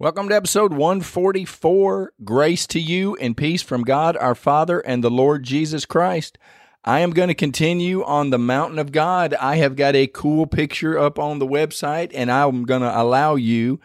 [0.00, 2.12] Welcome to episode 144.
[2.22, 6.38] Grace to you and peace from God our Father and the Lord Jesus Christ.
[6.84, 9.34] I am going to continue on the mountain of God.
[9.34, 13.34] I have got a cool picture up on the website, and I'm going to allow
[13.34, 13.80] you,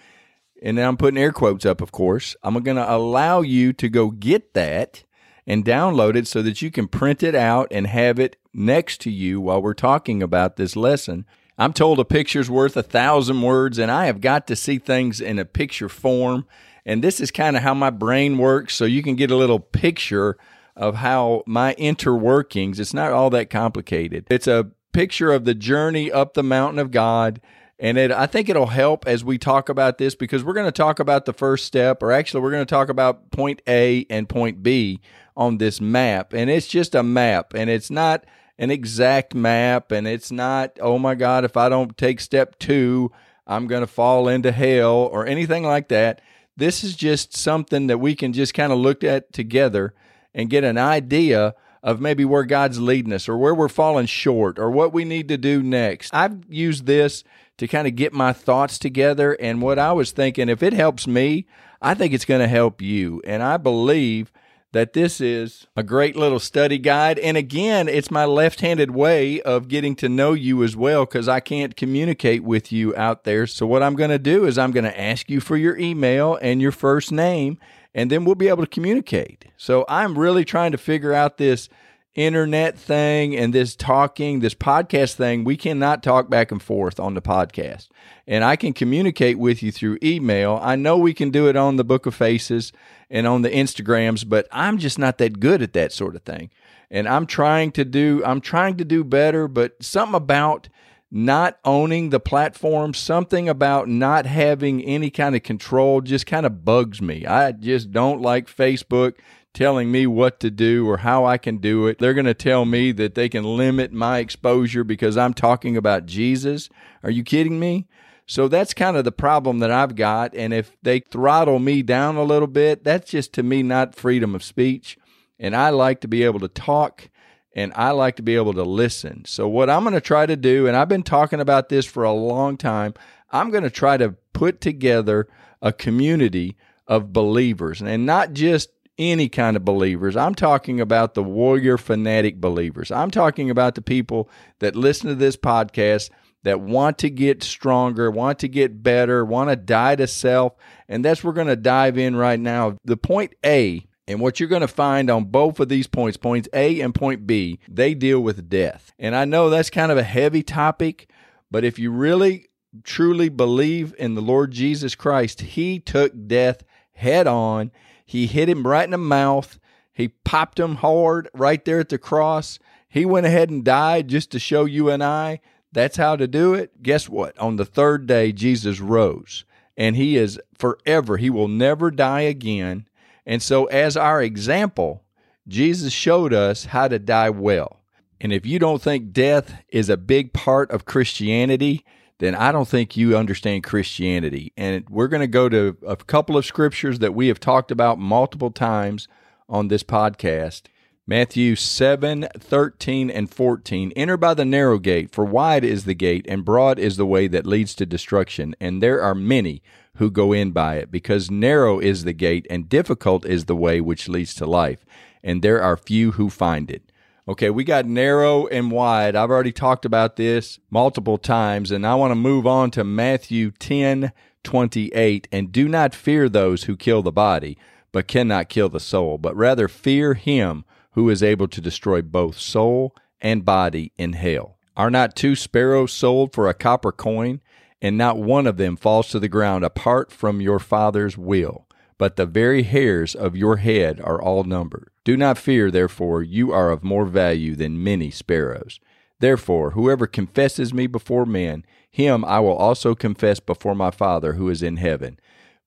[0.62, 2.36] and I'm putting air quotes up, of course.
[2.44, 5.04] I'm going to allow you to go get that
[5.48, 9.10] and download it so that you can print it out and have it next to
[9.10, 11.26] you while we're talking about this lesson.
[11.58, 15.22] I'm told a picture's worth a thousand words, and I have got to see things
[15.22, 16.46] in a picture form.
[16.86, 19.60] And this is kind of how my brain works, so you can get a little
[19.60, 20.38] picture
[20.76, 24.26] of how my interworkings, it's not all that complicated.
[24.30, 27.40] It's a picture of the journey up the mountain of God.
[27.80, 30.72] And it, I think it'll help as we talk about this because we're going to
[30.72, 34.30] talk about the first step, or actually, we're going to talk about point A and
[34.30, 35.02] point B
[35.36, 36.34] on this map.
[36.34, 38.26] And it's just a map, and it's not
[38.64, 43.12] an exact map, and it's not, oh my God, if I don't take step two,
[43.46, 46.22] I'm going to fall into hell or anything like that.
[46.56, 49.94] This is just something that we can just kind of look at together
[50.34, 54.58] and get an idea of maybe where God's leading us or where we're falling short
[54.58, 56.14] or what we need to do next.
[56.14, 57.26] I've used this
[57.58, 59.34] to kind of get my thoughts together.
[59.34, 61.46] And what I was thinking, if it helps me,
[61.82, 63.22] I think it's going to help you.
[63.26, 64.32] And I believe
[64.74, 67.20] that this is a great little study guide.
[67.20, 71.28] And again, it's my left handed way of getting to know you as well because
[71.28, 73.48] I can't communicate with you out there.
[73.48, 76.38] So, what I'm going to do is I'm going to ask you for your email
[76.42, 77.60] and your first name,
[77.94, 79.46] and then we'll be able to communicate.
[79.58, 81.70] So, I'm really trying to figure out this
[82.16, 85.44] internet thing and this talking, this podcast thing.
[85.44, 87.90] We cannot talk back and forth on the podcast.
[88.28, 90.60] And I can communicate with you through email.
[90.62, 92.72] I know we can do it on the Book of Faces
[93.10, 96.52] and on the Instagrams, but I'm just not that good at that sort of thing.
[96.92, 100.70] And I'm trying to do I'm trying to do better, but something about
[101.10, 106.66] not owning the platform, something about not having any kind of control just kind of
[106.66, 107.26] bugs me.
[107.26, 109.14] I just don't like Facebook
[109.54, 112.00] telling me what to do or how I can do it.
[112.00, 116.06] They're going to tell me that they can limit my exposure because I'm talking about
[116.06, 116.70] Jesus.
[117.04, 117.88] Are you kidding me?
[118.26, 120.36] So that's kind of the problem that I've got.
[120.36, 124.34] And if they throttle me down a little bit, that's just to me not freedom
[124.34, 124.98] of speech.
[125.40, 127.10] And I like to be able to talk
[127.56, 129.26] and I like to be able to listen.
[129.26, 132.04] So, what I'm going to try to do, and I've been talking about this for
[132.04, 132.96] a long time,
[133.32, 135.28] I'm going to try to put together
[135.62, 140.16] a community of believers and not just any kind of believers.
[140.16, 142.92] I'm talking about the warrior fanatic believers.
[142.92, 146.10] I'm talking about the people that listen to this podcast
[146.44, 150.54] that want to get stronger, want to get better, want to die to self.
[150.88, 152.78] And that's we're going to dive in right now.
[152.84, 156.50] The point A, and what you're going to find on both of these points, points
[156.54, 158.94] A and point B, they deal with death.
[159.00, 161.10] And I know that's kind of a heavy topic,
[161.50, 162.50] but if you really
[162.84, 167.72] truly believe in the Lord Jesus Christ, He took death head on.
[168.14, 169.60] He hit him right in the mouth.
[169.92, 172.58] He popped him hard right there at the cross.
[172.88, 175.42] He went ahead and died just to show you and I
[175.74, 176.82] that's how to do it.
[176.82, 177.38] Guess what?
[177.40, 179.44] On the third day, Jesus rose,
[179.76, 181.18] and he is forever.
[181.18, 182.88] He will never die again.
[183.26, 185.04] And so, as our example,
[185.48, 187.80] Jesus showed us how to die well.
[188.22, 191.84] And if you don't think death is a big part of Christianity,
[192.24, 194.54] then I don't think you understand Christianity.
[194.56, 198.00] And we're going to go to a couple of scriptures that we have talked about
[198.00, 199.10] multiple times
[199.50, 200.64] on this podcast.
[201.06, 203.92] Matthew 7, 13, and 14.
[203.98, 207.28] Enter by the narrow gate, for wide is the gate, and broad is the way
[207.28, 209.62] that leads to destruction, and there are many
[209.98, 213.82] who go in by it, because narrow is the gate, and difficult is the way
[213.82, 214.86] which leads to life,
[215.22, 216.90] and there are few who find it.
[217.26, 219.16] Okay, we got narrow and wide.
[219.16, 223.52] I've already talked about this multiple times, and I want to move on to Matthew
[223.52, 224.12] 10,
[224.44, 225.30] 28.
[225.32, 227.58] And do not fear those who kill the body,
[227.94, 232.38] but cannot kill the soul, but rather fear him who is able to destroy both
[232.38, 234.58] soul and body in hell.
[234.76, 237.40] Are not two sparrows sold for a copper coin,
[237.82, 241.70] and not one of them falls to the ground apart from your Father's will?
[241.98, 244.90] But the very hairs of your head are all numbered.
[245.06, 248.80] Do not fear, therefore, you are of more value than many sparrows.
[249.20, 254.50] Therefore, whoever confesses me before men, him I will also confess before my Father who
[254.50, 255.20] is in heaven.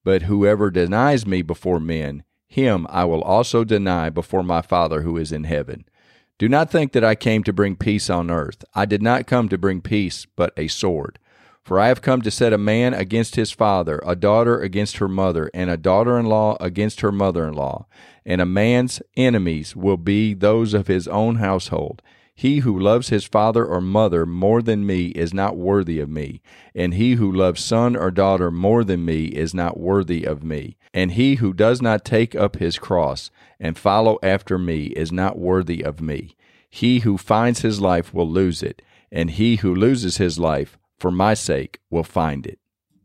[0.03, 5.17] But whoever denies me before men, him I will also deny before my Father who
[5.17, 5.85] is in heaven.
[6.37, 8.63] Do not think that I came to bring peace on earth.
[8.75, 11.19] I did not come to bring peace, but a sword.
[11.67, 15.09] For I have come to set a man against his father, a daughter against her
[15.09, 17.87] mother, and a daughter in law against her mother in law.
[18.25, 22.01] And a man's enemies will be those of his own household.
[22.33, 26.41] He who loves his father or mother more than me is not worthy of me,
[26.73, 30.77] and he who loves son or daughter more than me is not worthy of me.
[30.93, 33.29] And he who does not take up his cross
[33.59, 36.37] and follow after me is not worthy of me.
[36.69, 38.81] He who finds his life will lose it,
[39.11, 42.59] and he who loses his life for my sake will find it.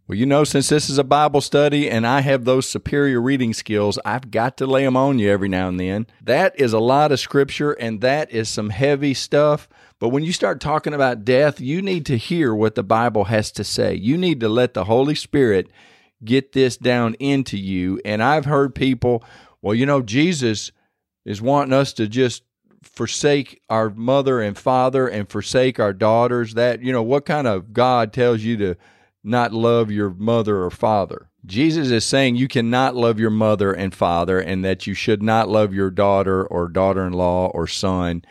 [0.08, 3.54] Well, you know, since this is a Bible study and I have those superior reading
[3.54, 6.06] skills, I've got to lay them on you every now and then.
[6.22, 9.68] That is a lot of scripture and that is some heavy stuff.
[10.00, 13.52] But when you start talking about death, you need to hear what the Bible has
[13.52, 13.94] to say.
[13.94, 15.70] You need to let the Holy Spirit
[16.24, 18.00] get this down into you.
[18.04, 19.24] And I've heard people,
[19.62, 20.72] well, you know, Jesus
[21.24, 22.42] is wanting us to just
[22.82, 27.72] forsake our mother and father and forsake our daughters that you know what kind of
[27.72, 28.76] god tells you to
[29.24, 31.28] not love your mother or father?
[31.44, 35.48] Jesus is saying you cannot love your mother and father and that you should not
[35.48, 38.22] love your daughter or daughter-in-law or son.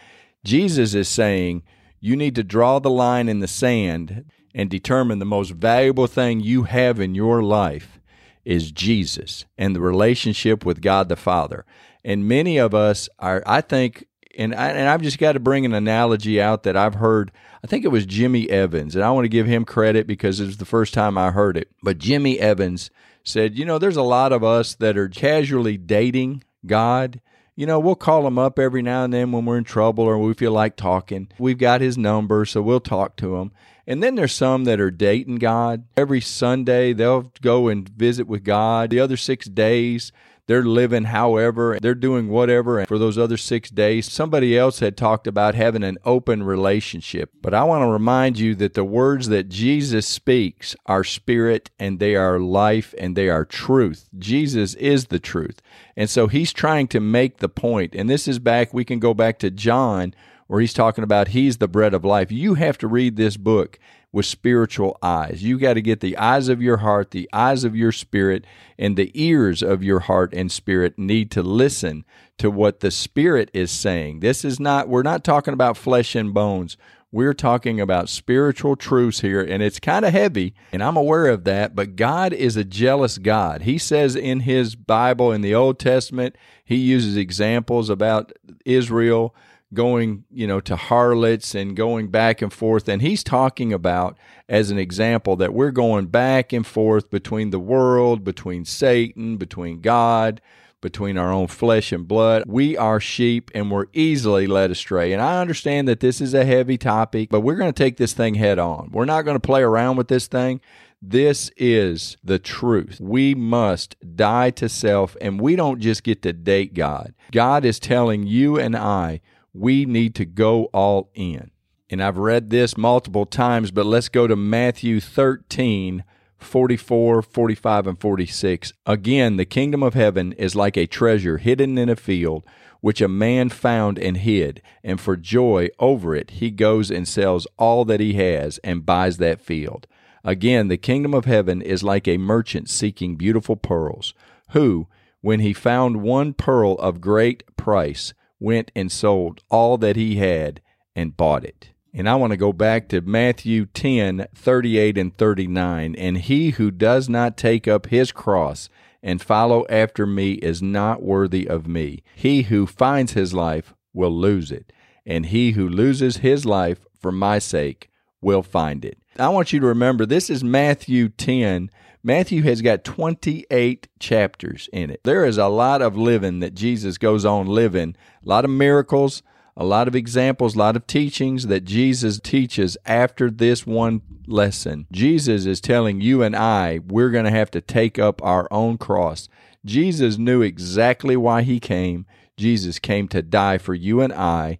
[0.46, 1.64] Jesus is saying
[2.00, 4.26] you need to draw the line in the sand
[4.56, 8.00] and determine the most valuable thing you have in your life
[8.44, 11.66] is jesus and the relationship with god the father.
[12.04, 14.06] And many of us are i think
[14.38, 17.32] and I, and I've just got to bring an analogy out that I've heard.
[17.64, 20.46] I think it was Jimmy Evans, and I want to give him credit because it
[20.46, 21.70] was the first time I heard it.
[21.84, 22.90] But Jimmy Evans
[23.24, 27.22] said, you know, there's a lot of us that are casually dating God.
[27.56, 30.18] You know, we'll call him up every now and then when we're in trouble or
[30.18, 31.28] we feel like talking.
[31.38, 33.52] We've got his number, so we'll talk to him.
[33.86, 35.86] And then there's some that are dating God.
[35.98, 38.90] Every Sunday, they'll go and visit with God.
[38.90, 40.12] The other six days,
[40.52, 42.78] they're living however, they're doing whatever.
[42.78, 47.32] And for those other six days, somebody else had talked about having an open relationship.
[47.42, 52.00] But I want to remind you that the words that Jesus speaks are spirit and
[52.00, 54.10] they are life and they are truth.
[54.20, 55.62] Jesus is the truth.
[55.96, 57.96] And so he's trying to make the point.
[57.96, 60.14] and this is back, we can go back to John
[60.48, 62.30] where he's talking about he's the bread of life.
[62.30, 63.80] You have to read this book
[64.12, 65.44] with spiritual eyes.
[65.44, 68.46] You got to get the eyes of your heart, the eyes of your spirit,
[68.78, 72.04] and the ears of your heart and spirit need to listen
[72.38, 74.20] to what the spirit is saying.
[74.20, 76.76] This is not, we're not talking about flesh and bones.
[77.14, 81.44] We're talking about spiritual truths here, and it's kind of heavy, and I'm aware of
[81.44, 83.64] that, but God is a jealous God.
[83.64, 88.32] He says in His Bible, in the Old Testament, He uses examples about
[88.64, 89.36] Israel
[89.74, 92.90] going, you know, to harlots and going back and forth.
[92.90, 94.18] And he's talking about,
[94.50, 99.82] as an example, that we're going back and forth between the world, between Satan, between
[99.82, 100.42] God,
[100.82, 102.44] between our own flesh and blood.
[102.48, 105.14] We are sheep and we're easily led astray.
[105.14, 108.14] And I understand that this is a heavy topic, but we're going to take this
[108.14, 108.90] thing head on.
[108.92, 110.60] We're not going to play around with this thing.
[111.04, 113.00] This is the truth.
[113.02, 117.16] We must die to self, and we don't just get to date God.
[117.32, 119.22] God is telling you and I
[119.54, 121.52] we need to go all in.
[121.90, 126.04] And I've read this multiple times, but let's go to Matthew 13.
[126.42, 128.74] 44, 45, and 46.
[128.86, 132.44] Again, the kingdom of heaven is like a treasure hidden in a field,
[132.82, 137.48] which a man found and hid, and for joy over it he goes and sells
[137.58, 139.88] all that he has and buys that field.
[140.24, 144.14] Again, the kingdom of heaven is like a merchant seeking beautiful pearls,
[144.50, 144.88] who,
[145.22, 150.60] when he found one pearl of great price, went and sold all that he had
[150.96, 151.70] and bought it.
[151.94, 155.96] And I want to go back to Matthew 10 38 and 39.
[155.96, 158.70] And he who does not take up his cross
[159.04, 162.04] and follow after me is not worthy of me.
[162.16, 164.72] He who finds his life will lose it,
[165.06, 167.90] and he who loses his life for my sake
[168.22, 168.98] will find it.
[169.18, 171.70] I want you to remember this is Matthew 10
[172.04, 175.02] Matthew has got 28 chapters in it.
[175.04, 179.22] There is a lot of living that Jesus goes on living, a lot of miracles,
[179.56, 184.88] a lot of examples, a lot of teachings that Jesus teaches after this one lesson.
[184.92, 188.78] Jesus is telling you and I we're going to have to take up our own
[188.80, 189.30] cross.
[189.64, 192.08] Jesus knew exactly why he came.
[192.36, 194.58] Jesus came to die for you and I.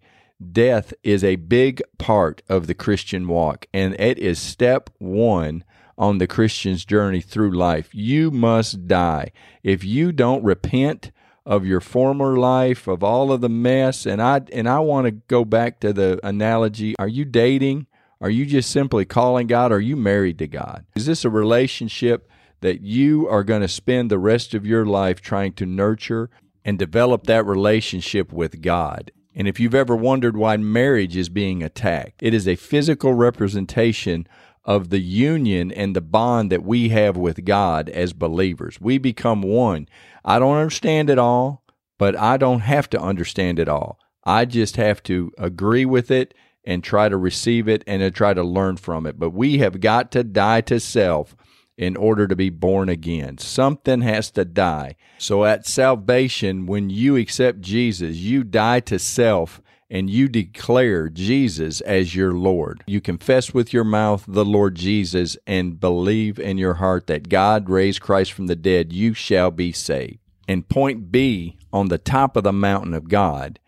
[0.52, 5.64] Death is a big part of the Christian walk, and it is step one
[6.02, 7.90] on the Christian's journey through life.
[7.94, 9.32] You must die.
[9.64, 11.12] If you don't repent
[11.46, 15.12] of your former life, of all of the mess, and I and I want to
[15.12, 17.86] go back to the analogy, are you dating?
[18.20, 19.72] Are you just simply calling God?
[19.72, 20.86] Are you married to God?
[20.96, 22.28] Is this a relationship
[22.62, 26.30] that you are going to spend the rest of your life trying to nurture
[26.64, 29.12] and develop that relationship with God.
[29.34, 34.28] And if you've ever wondered why marriage is being attacked, it is a physical representation
[34.64, 38.80] of the union and the bond that we have with God as believers.
[38.80, 39.88] We become one.
[40.24, 41.64] I don't understand it all,
[41.98, 44.00] but I don't have to understand it all.
[44.24, 48.34] I just have to agree with it and try to receive it and to try
[48.34, 49.18] to learn from it.
[49.18, 51.36] But we have got to die to self
[51.78, 53.40] in order to be born again.
[53.40, 54.96] Something has to die.
[55.18, 61.82] So at salvation, when you accept Jesus, you die to self and you declare Jesus
[61.82, 62.84] as your Lord.
[62.88, 67.70] You confess with your mouth the Lord Jesus and believe in your heart that God
[67.70, 70.18] raised Christ from the dead, you shall be saved.
[70.48, 73.60] And point B on the top of the mountain of God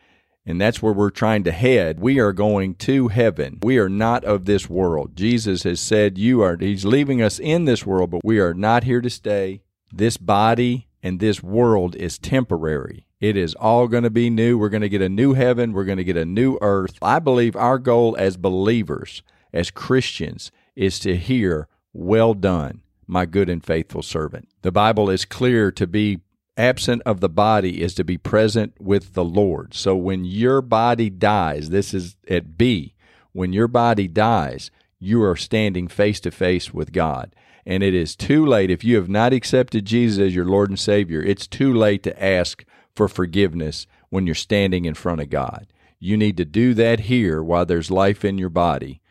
[0.46, 2.00] and that's where we're trying to head.
[2.00, 3.60] We are going to heaven.
[3.62, 5.16] We are not of this world.
[5.16, 8.84] Jesus has said, You are, He's leaving us in this world, but we are not
[8.84, 9.62] here to stay.
[9.92, 13.06] This body and this world is temporary.
[13.24, 14.58] It is all going to be new.
[14.58, 15.72] We're going to get a new heaven.
[15.72, 16.98] We're going to get a new earth.
[17.02, 23.48] I believe our goal as believers, as Christians, is to hear, Well done, my good
[23.48, 24.50] and faithful servant.
[24.62, 26.20] The Bible is clear to be
[26.58, 29.74] absent of the body is to be present with the Lord.
[29.74, 32.94] So when your body dies, this is at B,
[33.32, 37.34] when your body dies, you are standing face to face with God.
[37.66, 38.70] And it is too late.
[38.70, 42.22] If you have not accepted Jesus as your Lord and Savior, it's too late to
[42.22, 42.66] ask
[42.96, 45.68] for forgiveness when you're standing in front of God.
[46.00, 49.02] You need to do that here while there's life in your body.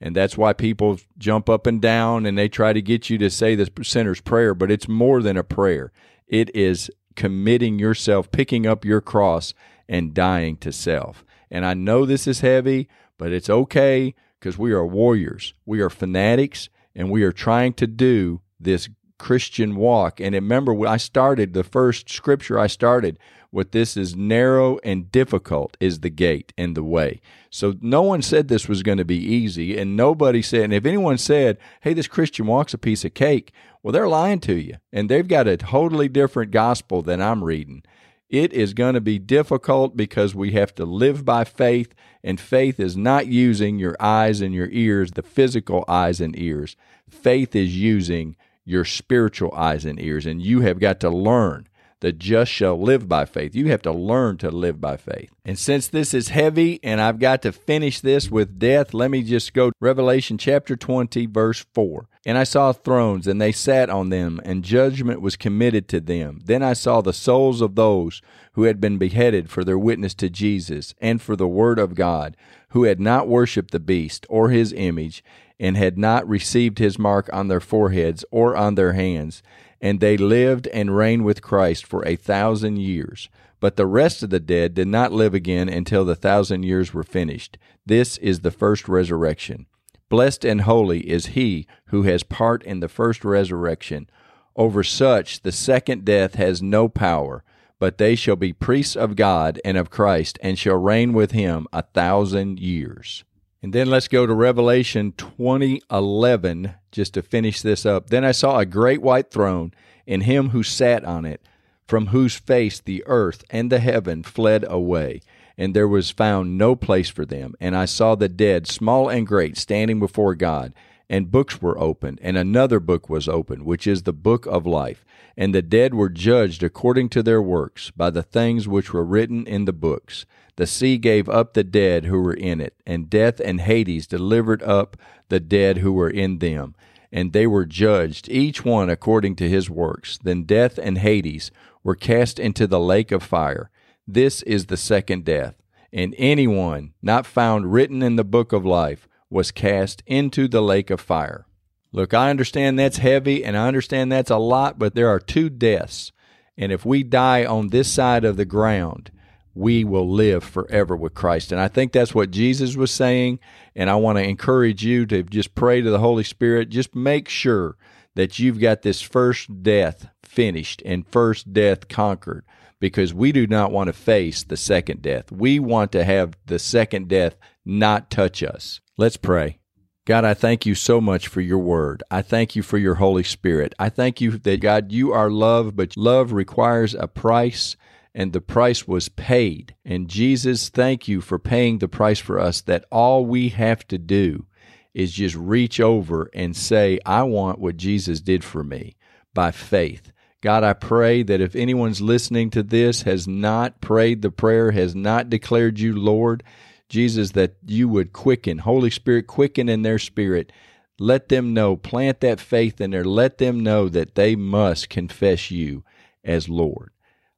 [0.00, 3.30] And that's why people jump up and down and they try to get you to
[3.30, 5.92] say the sinner's prayer, but it's more than a prayer.
[6.26, 9.54] It is committing yourself, picking up your cross,
[9.88, 11.24] and dying to self.
[11.50, 15.54] And I know this is heavy, but it's okay because we are warriors.
[15.64, 18.88] We are fanatics, and we are trying to do this
[19.22, 20.20] Christian walk.
[20.20, 23.20] And remember, when I started the first scripture I started
[23.52, 27.20] with this is narrow and difficult is the gate and the way.
[27.48, 30.84] So no one said this was going to be easy, and nobody said, and if
[30.84, 34.78] anyone said, hey, this Christian walk's a piece of cake, well, they're lying to you,
[34.92, 37.84] and they've got a totally different gospel than I'm reading.
[38.28, 42.80] It is going to be difficult because we have to live by faith, and faith
[42.80, 46.74] is not using your eyes and your ears, the physical eyes and ears.
[47.08, 51.68] Faith is using your spiritual eyes and ears, and you have got to learn
[52.02, 53.54] the just shall live by faith.
[53.54, 55.30] You have to learn to live by faith.
[55.44, 59.22] And since this is heavy and I've got to finish this with death, let me
[59.22, 62.08] just go Revelation chapter 20 verse 4.
[62.26, 66.40] And I saw thrones and they sat on them and judgment was committed to them.
[66.44, 68.20] Then I saw the souls of those
[68.54, 72.36] who had been beheaded for their witness to Jesus and for the word of God,
[72.70, 75.22] who had not worshipped the beast or his image
[75.62, 79.42] and had not received his mark on their foreheads or on their hands
[79.82, 83.28] and they lived and reigned with Christ for a thousand years.
[83.58, 87.02] But the rest of the dead did not live again until the thousand years were
[87.02, 87.58] finished.
[87.84, 89.66] This is the first resurrection.
[90.08, 94.08] Blessed and holy is he who has part in the first resurrection.
[94.54, 97.42] Over such the second death has no power,
[97.80, 101.66] but they shall be priests of God and of Christ, and shall reign with him
[101.72, 103.24] a thousand years.
[103.62, 108.10] And then let's go to Revelation 20:11 just to finish this up.
[108.10, 109.72] Then I saw a great white throne
[110.06, 111.40] and him who sat on it,
[111.86, 115.20] from whose face the earth and the heaven fled away,
[115.56, 117.54] and there was found no place for them.
[117.60, 120.72] And I saw the dead, small and great, standing before God,
[121.08, 125.04] and books were opened, and another book was opened, which is the book of life.
[125.36, 129.46] And the dead were judged according to their works by the things which were written
[129.46, 130.26] in the books.
[130.56, 134.62] The sea gave up the dead who were in it, and death and Hades delivered
[134.62, 134.96] up
[135.28, 136.74] the dead who were in them.
[137.10, 140.18] And they were judged, each one according to his works.
[140.22, 141.50] Then death and Hades
[141.82, 143.70] were cast into the lake of fire.
[144.06, 145.54] This is the second death.
[145.92, 150.90] And anyone not found written in the book of life was cast into the lake
[150.90, 151.46] of fire.
[151.92, 155.50] Look, I understand that's heavy and I understand that's a lot, but there are two
[155.50, 156.12] deaths.
[156.56, 159.10] And if we die on this side of the ground,
[159.54, 161.52] we will live forever with Christ.
[161.52, 163.38] And I think that's what Jesus was saying.
[163.74, 166.70] And I want to encourage you to just pray to the Holy Spirit.
[166.70, 167.76] Just make sure
[168.14, 172.44] that you've got this first death finished and first death conquered
[172.80, 175.30] because we do not want to face the second death.
[175.30, 178.80] We want to have the second death not touch us.
[178.98, 179.58] Let's pray.
[180.04, 182.02] God, I thank you so much for your word.
[182.10, 183.72] I thank you for your Holy Spirit.
[183.78, 187.76] I thank you that, God, you are love, but love requires a price
[188.14, 189.74] and the price was paid.
[189.84, 193.98] And Jesus, thank you for paying the price for us that all we have to
[193.98, 194.46] do
[194.94, 198.96] is just reach over and say, I want what Jesus did for me.
[199.34, 200.12] by faith.
[200.40, 204.94] God, I pray that if anyone's listening to this has not prayed the prayer, has
[204.94, 206.42] not declared you Lord,
[206.88, 210.52] Jesus, that you would quicken, Holy Spirit, quicken in their spirit.
[210.98, 213.04] Let them know, plant that faith in there.
[213.04, 215.84] Let them know that they must confess you
[216.24, 216.90] as Lord.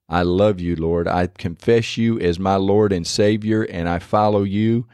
[0.08, 1.08] I love you, Lord.
[1.08, 4.86] I confess you as my Lord and Savior, and I follow you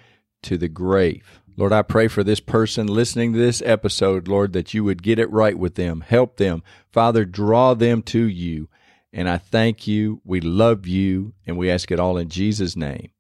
[0.43, 1.41] to the grave.
[1.57, 5.19] Lord, I pray for this person listening to this episode, Lord, that you would get
[5.19, 6.63] it right with them, help them.
[6.91, 8.69] Father, draw them to you.
[9.13, 10.21] And I thank you.
[10.25, 13.11] We love you, and we ask it all in Jesus' name.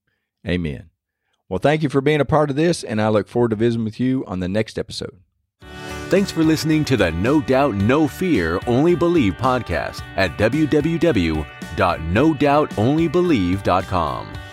[0.46, 0.90] Amen.
[1.48, 3.84] Well, thank you for being a part of this, and I look forward to visiting
[3.84, 5.18] with you on the next episode.
[6.08, 10.38] Thanks for listening to the No Doubt, No Fear, Only Believe podcast at
[11.76, 14.49] www.nodoubtonlybelieve.com.